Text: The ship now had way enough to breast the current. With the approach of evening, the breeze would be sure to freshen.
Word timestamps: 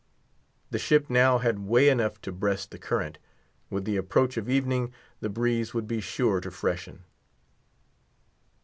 The 0.71 0.79
ship 0.79 1.11
now 1.11 1.37
had 1.37 1.67
way 1.67 1.87
enough 1.87 2.19
to 2.23 2.31
breast 2.31 2.71
the 2.71 2.79
current. 2.79 3.19
With 3.69 3.85
the 3.85 3.97
approach 3.97 4.35
of 4.35 4.49
evening, 4.49 4.91
the 5.19 5.29
breeze 5.29 5.75
would 5.75 5.85
be 5.87 6.01
sure 6.01 6.41
to 6.41 6.49
freshen. 6.49 7.03